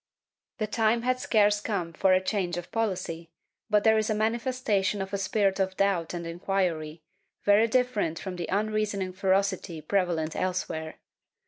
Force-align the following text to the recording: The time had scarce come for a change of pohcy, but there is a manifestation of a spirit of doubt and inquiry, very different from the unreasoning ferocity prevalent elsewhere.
The 0.57 0.65
time 0.65 1.03
had 1.03 1.19
scarce 1.19 1.61
come 1.61 1.93
for 1.93 2.11
a 2.11 2.23
change 2.23 2.57
of 2.57 2.71
pohcy, 2.71 3.29
but 3.69 3.83
there 3.83 3.99
is 3.99 4.09
a 4.09 4.15
manifestation 4.15 4.99
of 4.99 5.13
a 5.13 5.17
spirit 5.19 5.59
of 5.59 5.77
doubt 5.77 6.15
and 6.15 6.25
inquiry, 6.25 7.03
very 7.45 7.67
different 7.67 8.17
from 8.17 8.35
the 8.37 8.47
unreasoning 8.51 9.13
ferocity 9.13 9.79
prevalent 9.79 10.35
elsewhere. 10.35 10.97